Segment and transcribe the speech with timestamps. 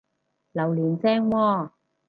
[0.53, 1.69] 榴槤正喎！